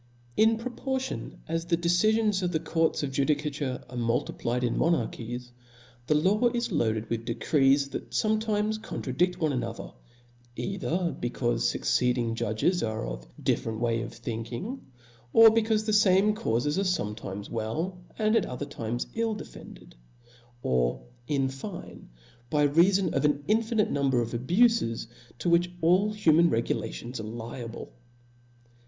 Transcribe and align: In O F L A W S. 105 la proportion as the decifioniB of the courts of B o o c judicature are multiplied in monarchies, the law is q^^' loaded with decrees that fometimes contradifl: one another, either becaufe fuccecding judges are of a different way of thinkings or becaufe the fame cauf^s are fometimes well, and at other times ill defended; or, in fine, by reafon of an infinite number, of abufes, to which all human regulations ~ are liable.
In 0.35 0.53
O 0.53 0.53
F 0.55 0.59
L 0.61 0.65
A 0.65 0.65
W 0.65 0.95
S. 0.95 1.11
105 1.11 1.19
la 1.19 1.29
proportion 1.29 1.41
as 1.47 1.65
the 1.65 1.77
decifioniB 1.77 2.41
of 2.41 2.51
the 2.51 2.59
courts 2.59 3.03
of 3.03 3.11
B 3.11 3.11
o 3.11 3.13
o 3.21 3.27
c 3.27 3.33
judicature 3.37 3.83
are 3.87 3.95
multiplied 3.97 4.63
in 4.63 4.75
monarchies, 4.75 5.51
the 6.07 6.15
law 6.15 6.47
is 6.55 6.69
q^^' 6.69 6.75
loaded 6.75 7.07
with 7.11 7.23
decrees 7.25 7.89
that 7.89 8.09
fometimes 8.09 8.79
contradifl: 8.79 9.37
one 9.37 9.53
another, 9.53 9.91
either 10.55 11.15
becaufe 11.21 11.61
fuccecding 11.77 12.33
judges 12.33 12.81
are 12.81 13.05
of 13.05 13.25
a 13.37 13.41
different 13.43 13.79
way 13.79 14.01
of 14.01 14.11
thinkings 14.11 14.79
or 15.33 15.51
becaufe 15.51 15.85
the 15.85 15.93
fame 15.93 16.33
cauf^s 16.33 16.65
are 16.79 16.81
fometimes 17.13 17.51
well, 17.51 18.01
and 18.17 18.35
at 18.35 18.47
other 18.47 18.65
times 18.65 19.05
ill 19.13 19.35
defended; 19.35 19.93
or, 20.63 21.03
in 21.27 21.47
fine, 21.47 22.09
by 22.49 22.67
reafon 22.67 23.13
of 23.13 23.23
an 23.23 23.43
infinite 23.47 23.91
number, 23.91 24.19
of 24.19 24.31
abufes, 24.31 25.05
to 25.37 25.47
which 25.47 25.71
all 25.81 26.11
human 26.11 26.49
regulations 26.49 27.19
~ 27.19 27.19
are 27.19 27.23
liable. 27.25 27.93